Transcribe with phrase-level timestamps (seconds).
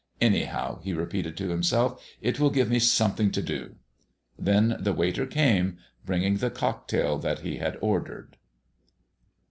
[0.19, 3.75] "Anyhow," he repeated to himself, "it will give me something to do."
[4.35, 5.77] Then the waiter came,
[6.07, 8.37] bringing the cocktail that he had ordered.